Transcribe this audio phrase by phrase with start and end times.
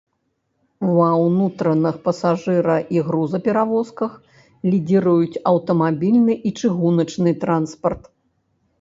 [0.95, 4.11] Ва ўнутраных пасажыра- і грузаперавозках
[4.73, 8.03] лідзіруюць аўтамабільны і чыгуначны транспарт.